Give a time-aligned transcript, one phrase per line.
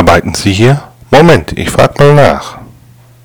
[0.00, 0.80] Arbeiten Sie hier?
[1.10, 2.59] Moment, ich frag mal nach.